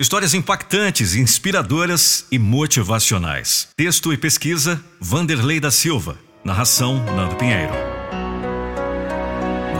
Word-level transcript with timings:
Histórias 0.00 0.32
impactantes, 0.32 1.16
inspiradoras 1.16 2.24
e 2.30 2.38
motivacionais. 2.38 3.68
Texto 3.76 4.12
e 4.12 4.16
pesquisa: 4.16 4.80
Vanderlei 5.00 5.58
da 5.58 5.72
Silva. 5.72 6.16
Narração: 6.44 7.04
Nando 7.16 7.34
Pinheiro. 7.34 7.72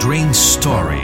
Dream 0.00 0.28
Story. 0.32 0.98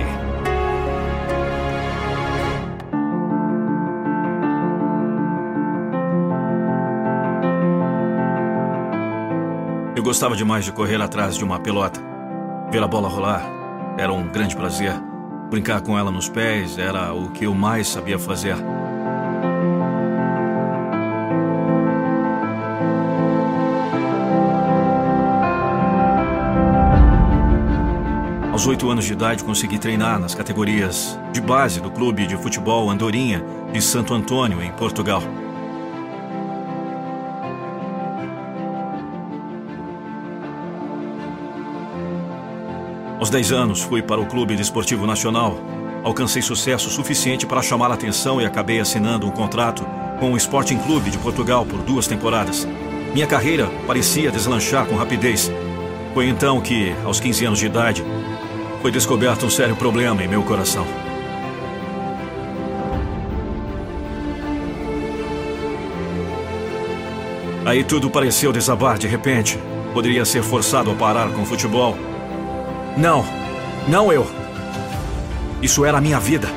Eu 9.94 10.02
gostava 10.02 10.34
demais 10.34 10.64
de 10.64 10.72
correr 10.72 11.00
atrás 11.00 11.36
de 11.36 11.44
uma 11.44 11.60
pelota. 11.60 12.00
Ver 12.72 12.82
a 12.82 12.88
bola 12.88 13.08
rolar 13.08 13.48
era 13.96 14.12
um 14.12 14.26
grande 14.26 14.56
prazer. 14.56 14.92
Brincar 15.50 15.82
com 15.82 15.96
ela 15.96 16.10
nos 16.10 16.28
pés 16.28 16.78
era 16.78 17.14
o 17.14 17.30
que 17.30 17.44
eu 17.44 17.54
mais 17.54 17.86
sabia 17.86 18.18
fazer. 18.18 18.56
Aos 28.54 28.68
oito 28.68 28.88
anos 28.88 29.04
de 29.04 29.12
idade, 29.12 29.42
consegui 29.42 29.80
treinar 29.80 30.16
nas 30.20 30.32
categorias 30.32 31.18
de 31.32 31.40
base 31.40 31.80
do 31.80 31.90
clube 31.90 32.24
de 32.24 32.36
futebol 32.36 32.88
Andorinha 32.88 33.44
de 33.72 33.82
Santo 33.82 34.14
Antônio, 34.14 34.62
em 34.62 34.70
Portugal. 34.70 35.20
Aos 43.18 43.28
10 43.28 43.50
anos, 43.50 43.82
fui 43.82 44.00
para 44.00 44.20
o 44.20 44.26
Clube 44.26 44.54
Desportivo 44.54 45.04
Nacional. 45.04 45.58
Alcancei 46.04 46.40
sucesso 46.40 46.88
suficiente 46.90 47.44
para 47.48 47.60
chamar 47.60 47.90
a 47.90 47.94
atenção 47.94 48.40
e 48.40 48.46
acabei 48.46 48.78
assinando 48.78 49.26
um 49.26 49.32
contrato 49.32 49.84
com 50.20 50.32
o 50.32 50.36
Sporting 50.36 50.78
Clube 50.78 51.10
de 51.10 51.18
Portugal 51.18 51.66
por 51.66 51.82
duas 51.82 52.06
temporadas. 52.06 52.68
Minha 53.12 53.26
carreira 53.26 53.68
parecia 53.84 54.30
deslanchar 54.30 54.86
com 54.86 54.94
rapidez. 54.94 55.50
Foi 56.14 56.28
então 56.28 56.60
que, 56.60 56.94
aos 57.04 57.18
15 57.18 57.46
anos 57.46 57.58
de 57.58 57.66
idade, 57.66 58.04
foi 58.84 58.90
descoberto 58.90 59.46
um 59.46 59.48
sério 59.48 59.74
problema 59.74 60.22
em 60.22 60.28
meu 60.28 60.42
coração. 60.42 60.86
Aí 67.64 67.82
tudo 67.82 68.10
pareceu 68.10 68.52
desabar 68.52 68.98
de 68.98 69.06
repente. 69.08 69.58
Poderia 69.94 70.26
ser 70.26 70.42
forçado 70.42 70.90
a 70.90 70.94
parar 70.94 71.30
com 71.30 71.40
o 71.40 71.46
futebol. 71.46 71.96
Não, 72.94 73.24
não 73.88 74.12
eu. 74.12 74.26
Isso 75.62 75.82
era 75.86 75.96
a 75.96 76.00
minha 76.02 76.20
vida. 76.20 76.48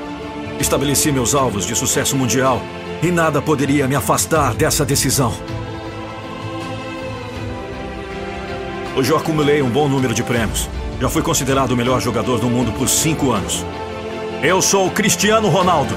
Estabeleci 0.59 1.13
meus 1.13 1.33
alvos 1.33 1.65
de 1.65 1.77
sucesso 1.77 2.17
mundial 2.17 2.61
e 3.01 3.09
nada 3.09 3.41
poderia 3.41 3.87
me 3.87 3.95
afastar 3.95 4.53
dessa 4.53 4.83
decisão. 4.83 5.33
Hoje 8.97 9.11
eu 9.11 9.17
acumulei 9.17 9.61
um 9.61 9.69
bom 9.69 9.87
número 9.87 10.13
de 10.13 10.23
prêmios. 10.23 10.67
Já 10.99 11.09
fui 11.09 11.21
considerado 11.21 11.71
o 11.71 11.77
melhor 11.77 12.01
jogador 12.01 12.39
do 12.39 12.49
mundo 12.49 12.71
por 12.71 12.89
cinco 12.89 13.31
anos. 13.31 13.63
Eu 14.41 14.61
sou 14.63 14.87
o 14.87 14.91
Cristiano 14.91 15.47
Ronaldo. 15.47 15.95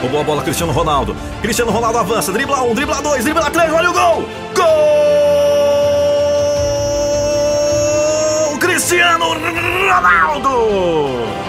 Roubou 0.00 0.20
a 0.20 0.24
bola 0.24 0.42
Cristiano 0.42 0.72
Ronaldo. 0.72 1.16
Cristiano 1.42 1.72
Ronaldo 1.72 1.98
avança, 1.98 2.30
dribla 2.32 2.62
um, 2.62 2.72
dribla 2.74 3.02
dois, 3.02 3.24
dribla 3.24 3.50
três, 3.50 3.72
olha 3.72 3.90
o 3.90 3.92
gol! 3.92 4.24
Gol! 4.54 4.64
Cristiano 8.60 9.34
Ronaldo! 9.90 11.47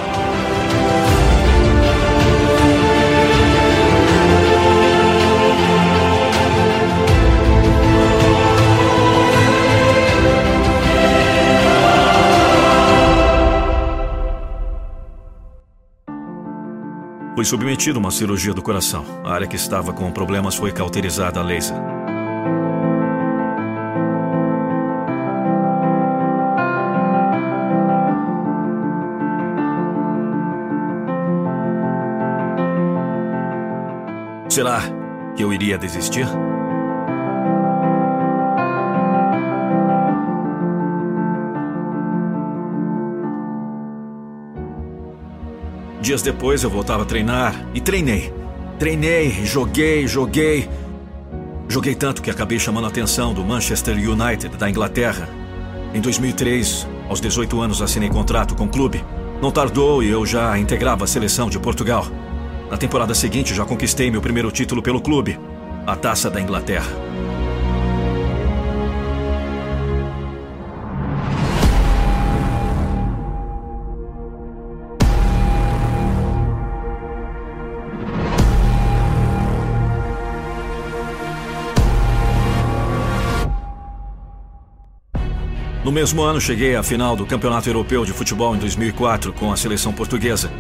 Fui 17.40 17.46
submetido 17.46 17.98
a 17.98 18.02
uma 18.02 18.12
cirurgia 18.12 18.54
do 18.54 18.62
coração. 18.62 19.06
A 19.24 19.32
área 19.32 19.48
que 19.48 19.56
estava 19.56 19.94
com 19.94 20.12
problemas 20.12 20.56
foi 20.56 20.74
cauterizada 20.74 21.40
a 21.40 21.42
laser. 21.42 21.74
Será 34.50 34.82
que 35.34 35.42
eu 35.42 35.54
iria 35.54 35.78
desistir? 35.78 36.28
Dias 46.02 46.22
depois 46.22 46.64
eu 46.64 46.70
voltava 46.70 47.04
a 47.04 47.06
treinar 47.06 47.54
e 47.74 47.82
treinei. 47.82 48.34
Treinei, 48.78 49.46
joguei, 49.46 50.08
joguei. 50.08 50.70
Joguei 51.68 51.94
tanto 51.94 52.22
que 52.22 52.32
acabei 52.32 52.58
chamando 52.58 52.86
a 52.86 52.88
atenção 52.88 53.34
do 53.34 53.44
Manchester 53.44 53.96
United 53.96 54.56
da 54.58 54.70
Inglaterra. 54.70 55.28
Em 55.94 56.00
2003, 56.00 56.88
aos 57.10 57.20
18 57.20 57.60
anos, 57.60 57.82
assinei 57.82 58.10
contrato 58.10 58.56
com 58.56 58.64
o 58.64 58.70
clube. 58.70 59.04
Não 59.42 59.52
tardou 59.52 60.02
e 60.02 60.10
eu 60.10 60.26
já 60.26 60.58
integrava 60.58 61.04
a 61.04 61.08
seleção 61.08 61.50
de 61.50 61.60
Portugal. 61.60 62.06
Na 62.72 62.78
temporada 62.78 63.14
seguinte, 63.14 63.54
já 63.54 63.66
conquistei 63.66 64.10
meu 64.10 64.22
primeiro 64.22 64.52
título 64.52 64.82
pelo 64.82 65.02
clube, 65.02 65.38
a 65.86 65.96
Taça 65.96 66.30
da 66.30 66.40
Inglaterra. 66.40 67.09
No 85.84 85.94
mesmo 85.94 86.22
ano, 86.22 86.42
cheguei 86.42 86.76
à 86.76 86.84
final 86.84 87.16
do 87.16 87.26
Campeonato 87.26 87.70
Europeu 87.70 88.04
de 88.04 88.12
Futebol 88.12 88.54
em 88.54 88.60
2004 88.60 89.32
com 89.32 89.52
a 89.52 89.56
seleção 89.56 89.94
portuguesa. 89.94 90.52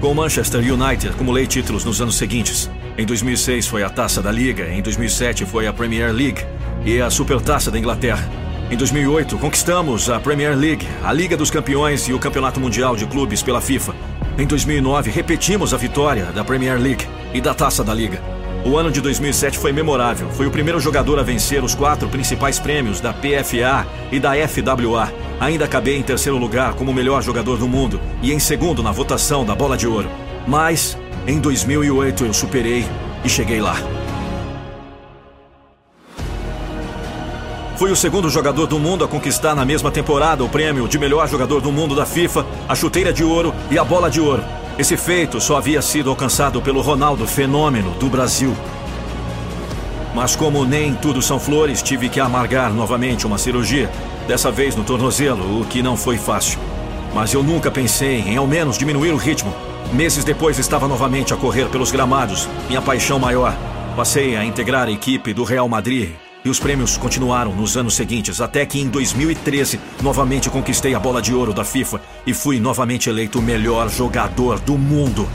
Com 0.00 0.10
o 0.10 0.14
Manchester 0.14 0.60
United, 0.60 1.10
acumulei 1.10 1.46
títulos 1.46 1.84
nos 1.84 2.00
anos 2.00 2.16
seguintes. 2.16 2.68
Em 2.96 3.06
2006 3.06 3.68
foi 3.68 3.84
a 3.84 3.90
Taça 3.90 4.20
da 4.20 4.32
Liga, 4.32 4.68
em 4.68 4.82
2007 4.82 5.46
foi 5.46 5.68
a 5.68 5.72
Premier 5.72 6.12
League 6.12 6.44
e 6.84 7.00
a 7.00 7.08
Supertaça 7.08 7.70
da 7.70 7.78
Inglaterra. 7.78 8.28
Em 8.68 8.76
2008, 8.76 9.38
conquistamos 9.38 10.10
a 10.10 10.18
Premier 10.18 10.56
League, 10.56 10.86
a 11.04 11.12
Liga 11.12 11.36
dos 11.36 11.50
Campeões 11.50 12.08
e 12.08 12.12
o 12.12 12.18
Campeonato 12.18 12.58
Mundial 12.58 12.96
de 12.96 13.06
Clubes 13.06 13.42
pela 13.42 13.60
FIFA. 13.60 13.94
Em 14.36 14.46
2009, 14.46 15.10
repetimos 15.10 15.72
a 15.72 15.76
vitória 15.76 16.26
da 16.26 16.44
Premier 16.44 16.78
League 16.80 17.06
e 17.32 17.40
da 17.40 17.54
Taça 17.54 17.84
da 17.84 17.94
Liga. 17.94 18.37
O 18.68 18.76
ano 18.76 18.90
de 18.90 19.00
2007 19.00 19.56
foi 19.56 19.72
memorável. 19.72 20.28
Fui 20.28 20.46
o 20.46 20.50
primeiro 20.50 20.78
jogador 20.78 21.18
a 21.18 21.22
vencer 21.22 21.64
os 21.64 21.74
quatro 21.74 22.06
principais 22.06 22.58
prêmios 22.58 23.00
da 23.00 23.14
PFA 23.14 23.86
e 24.12 24.20
da 24.20 24.32
FWA. 24.46 25.10
Ainda 25.40 25.64
acabei 25.64 25.96
em 25.96 26.02
terceiro 26.02 26.36
lugar 26.36 26.74
como 26.74 26.92
melhor 26.92 27.22
jogador 27.22 27.56
do 27.56 27.66
mundo 27.66 27.98
e 28.20 28.30
em 28.30 28.38
segundo 28.38 28.82
na 28.82 28.92
votação 28.92 29.42
da 29.42 29.54
Bola 29.54 29.74
de 29.74 29.86
Ouro. 29.86 30.10
Mas, 30.46 30.98
em 31.26 31.40
2008 31.40 32.26
eu 32.26 32.34
superei 32.34 32.84
e 33.24 33.28
cheguei 33.30 33.58
lá. 33.58 33.76
Fui 37.78 37.90
o 37.90 37.96
segundo 37.96 38.28
jogador 38.28 38.66
do 38.66 38.78
mundo 38.78 39.02
a 39.02 39.08
conquistar 39.08 39.54
na 39.54 39.64
mesma 39.64 39.90
temporada 39.90 40.44
o 40.44 40.48
prêmio 40.48 40.86
de 40.86 40.98
melhor 40.98 41.26
jogador 41.26 41.62
do 41.62 41.72
mundo 41.72 41.96
da 41.96 42.04
FIFA, 42.04 42.44
a 42.68 42.74
chuteira 42.74 43.14
de 43.14 43.24
ouro 43.24 43.54
e 43.70 43.78
a 43.78 43.84
bola 43.84 44.10
de 44.10 44.20
ouro. 44.20 44.44
Esse 44.78 44.96
feito 44.96 45.40
só 45.40 45.56
havia 45.56 45.82
sido 45.82 46.08
alcançado 46.08 46.62
pelo 46.62 46.80
Ronaldo 46.80 47.26
Fenômeno 47.26 47.90
do 47.98 48.08
Brasil. 48.08 48.56
Mas 50.14 50.36
como 50.36 50.64
nem 50.64 50.94
tudo 50.94 51.20
são 51.20 51.40
flores, 51.40 51.82
tive 51.82 52.08
que 52.08 52.20
amargar 52.20 52.72
novamente 52.72 53.26
uma 53.26 53.38
cirurgia, 53.38 53.90
dessa 54.28 54.52
vez 54.52 54.76
no 54.76 54.84
tornozelo, 54.84 55.60
o 55.60 55.64
que 55.64 55.82
não 55.82 55.96
foi 55.96 56.16
fácil. 56.16 56.60
Mas 57.12 57.34
eu 57.34 57.42
nunca 57.42 57.72
pensei 57.72 58.20
em 58.20 58.36
ao 58.36 58.46
menos 58.46 58.78
diminuir 58.78 59.10
o 59.10 59.16
ritmo. 59.16 59.52
Meses 59.92 60.22
depois 60.22 60.60
estava 60.60 60.86
novamente 60.86 61.34
a 61.34 61.36
correr 61.36 61.68
pelos 61.70 61.90
gramados, 61.90 62.48
minha 62.68 62.80
paixão 62.80 63.18
maior. 63.18 63.56
Passei 63.96 64.36
a 64.36 64.44
integrar 64.44 64.86
a 64.86 64.92
equipe 64.92 65.34
do 65.34 65.42
Real 65.42 65.68
Madrid 65.68 66.10
e 66.48 66.50
os 66.50 66.58
prêmios 66.58 66.96
continuaram 66.96 67.54
nos 67.54 67.76
anos 67.76 67.94
seguintes, 67.94 68.40
até 68.40 68.64
que 68.64 68.80
em 68.80 68.88
2013 68.88 69.78
novamente 70.02 70.48
conquistei 70.48 70.94
a 70.94 70.98
bola 70.98 71.20
de 71.20 71.34
ouro 71.34 71.52
da 71.52 71.62
FIFA 71.62 72.00
e 72.26 72.32
fui 72.32 72.58
novamente 72.58 73.10
eleito 73.10 73.38
o 73.38 73.42
melhor 73.42 73.90
jogador 73.90 74.58
do 74.58 74.78
mundo. 74.78 75.28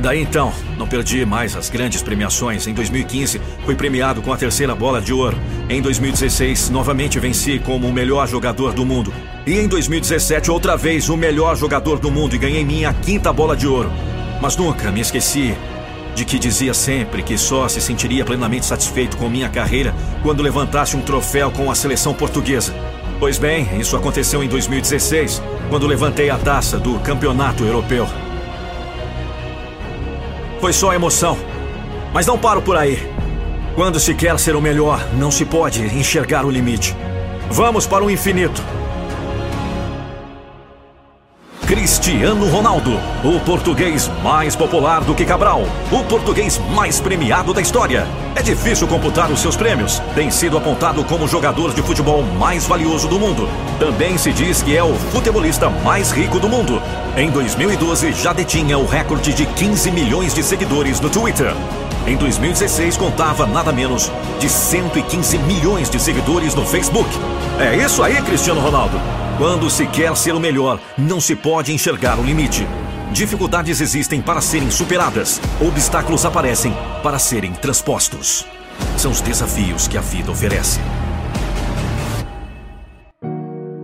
Daí 0.00 0.22
então, 0.22 0.54
não 0.78 0.88
perdi 0.88 1.26
mais 1.26 1.54
as 1.54 1.68
grandes 1.68 2.00
premiações. 2.00 2.66
Em 2.66 2.72
2015, 2.72 3.42
fui 3.66 3.74
premiado 3.74 4.22
com 4.22 4.32
a 4.32 4.36
terceira 4.36 4.74
bola 4.74 5.02
de 5.02 5.12
ouro. 5.12 5.36
Em 5.68 5.82
2016, 5.82 6.70
novamente 6.70 7.18
venci 7.18 7.58
como 7.58 7.86
o 7.88 7.92
melhor 7.92 8.26
jogador 8.26 8.72
do 8.72 8.86
mundo. 8.86 9.12
E 9.46 9.52
em 9.52 9.68
2017, 9.68 10.50
outra 10.50 10.78
vez, 10.78 11.10
o 11.10 11.16
melhor 11.16 11.56
jogador 11.56 11.98
do 11.98 12.10
mundo 12.10 12.34
e 12.34 12.38
ganhei 12.38 12.64
minha 12.64 12.94
quinta 12.94 13.30
bola 13.34 13.54
de 13.54 13.66
ouro. 13.66 13.92
Mas 14.40 14.56
nunca 14.56 14.90
me 14.90 15.00
esqueci 15.00 15.54
de 16.18 16.24
que 16.24 16.36
dizia 16.36 16.74
sempre 16.74 17.22
que 17.22 17.38
só 17.38 17.68
se 17.68 17.80
sentiria 17.80 18.24
plenamente 18.24 18.66
satisfeito 18.66 19.16
com 19.16 19.28
minha 19.28 19.48
carreira 19.48 19.94
quando 20.20 20.42
levantasse 20.42 20.96
um 20.96 21.00
troféu 21.00 21.48
com 21.52 21.70
a 21.70 21.76
seleção 21.76 22.12
portuguesa. 22.12 22.74
Pois 23.20 23.38
bem, 23.38 23.68
isso 23.78 23.96
aconteceu 23.96 24.42
em 24.42 24.48
2016, 24.48 25.40
quando 25.70 25.86
levantei 25.86 26.28
a 26.28 26.36
taça 26.36 26.76
do 26.76 26.98
Campeonato 26.98 27.62
Europeu. 27.62 28.04
Foi 30.60 30.72
só 30.72 30.92
emoção. 30.92 31.38
Mas 32.12 32.26
não 32.26 32.36
paro 32.36 32.62
por 32.62 32.76
aí. 32.76 32.98
Quando 33.76 34.00
se 34.00 34.12
quer 34.12 34.36
ser 34.40 34.56
o 34.56 34.60
melhor, 34.60 35.00
não 35.14 35.30
se 35.30 35.44
pode 35.44 35.82
enxergar 35.96 36.44
o 36.44 36.50
limite. 36.50 36.96
Vamos 37.48 37.86
para 37.86 38.04
o 38.04 38.10
infinito. 38.10 38.60
Cristiano 41.68 42.48
Ronaldo, 42.48 42.98
o 43.22 43.38
português 43.40 44.10
mais 44.22 44.56
popular 44.56 45.02
do 45.02 45.14
que 45.14 45.22
Cabral, 45.22 45.64
o 45.92 46.02
português 46.04 46.58
mais 46.74 46.98
premiado 46.98 47.52
da 47.52 47.60
história. 47.60 48.06
É 48.34 48.40
difícil 48.40 48.88
computar 48.88 49.30
os 49.30 49.38
seus 49.42 49.54
prêmios. 49.54 50.00
Tem 50.14 50.30
sido 50.30 50.56
apontado 50.56 51.04
como 51.04 51.26
o 51.26 51.28
jogador 51.28 51.74
de 51.74 51.82
futebol 51.82 52.22
mais 52.22 52.64
valioso 52.66 53.06
do 53.06 53.20
mundo. 53.20 53.46
Também 53.78 54.16
se 54.16 54.32
diz 54.32 54.62
que 54.62 54.74
é 54.74 54.82
o 54.82 54.94
futebolista 54.94 55.68
mais 55.68 56.10
rico 56.10 56.40
do 56.40 56.48
mundo. 56.48 56.80
Em 57.14 57.30
2012, 57.30 58.14
já 58.14 58.32
detinha 58.32 58.78
o 58.78 58.86
recorde 58.86 59.34
de 59.34 59.44
15 59.44 59.90
milhões 59.90 60.32
de 60.32 60.42
seguidores 60.42 61.00
no 61.00 61.10
Twitter. 61.10 61.52
Em 62.06 62.16
2016, 62.16 62.96
contava 62.96 63.46
nada 63.46 63.72
menos 63.72 64.10
de 64.40 64.48
115 64.48 65.36
milhões 65.40 65.90
de 65.90 66.00
seguidores 66.00 66.54
no 66.54 66.64
Facebook. 66.64 67.10
É 67.60 67.76
isso 67.76 68.02
aí, 68.02 68.22
Cristiano 68.22 68.62
Ronaldo. 68.62 69.27
Quando 69.38 69.70
se 69.70 69.86
quer 69.86 70.16
ser 70.16 70.34
o 70.34 70.40
melhor, 70.40 70.80
não 70.98 71.20
se 71.20 71.36
pode 71.36 71.72
enxergar 71.72 72.18
o 72.18 72.24
limite. 72.24 72.66
Dificuldades 73.12 73.80
existem 73.80 74.20
para 74.20 74.40
serem 74.40 74.68
superadas, 74.68 75.40
obstáculos 75.60 76.24
aparecem 76.24 76.74
para 77.04 77.20
serem 77.20 77.52
transpostos. 77.52 78.44
São 78.96 79.12
os 79.12 79.20
desafios 79.20 79.86
que 79.86 79.96
a 79.96 80.00
vida 80.00 80.32
oferece. 80.32 80.80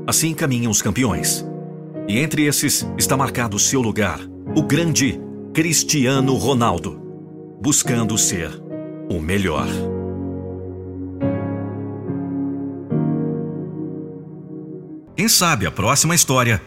Assim 0.05 0.35
caminham 0.35 0.73
os 0.73 0.83
campeões. 0.83 1.47
E 2.09 2.19
entre 2.19 2.47
esses 2.47 2.85
está 2.99 3.17
marcado 3.17 3.57
seu 3.57 3.81
lugar, 3.81 4.19
o 4.57 4.63
grande 4.63 5.21
Cristiano 5.55 6.35
Ronaldo, 6.35 7.01
buscando 7.63 8.19
ser 8.19 8.51
o 9.09 9.21
melhor. 9.21 9.69
Quem 15.25 15.29
sabe 15.31 15.65
a 15.65 15.71
próxima 15.71 16.15
história 16.15 16.61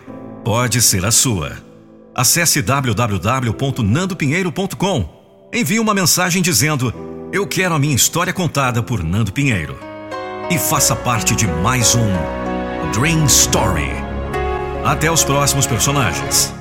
pode 0.43 0.81
ser 0.81 1.05
a 1.05 1.11
sua. 1.11 1.57
Acesse 2.15 2.59
www.nandopinheiro.com. 2.59 5.47
Envie 5.53 5.79
uma 5.79 5.93
mensagem 5.93 6.41
dizendo: 6.41 6.91
Eu 7.31 7.45
quero 7.45 7.75
a 7.75 7.79
minha 7.79 7.95
história 7.95 8.33
contada 8.33 8.81
por 8.81 9.03
Nando 9.03 9.31
Pinheiro. 9.31 9.77
E 10.49 10.57
faça 10.57 10.95
parte 10.95 11.35
de 11.35 11.45
mais 11.45 11.93
um 11.93 12.07
Dream 12.99 13.27
Story. 13.27 13.91
Até 14.83 15.11
os 15.11 15.23
próximos 15.23 15.67
personagens. 15.67 16.56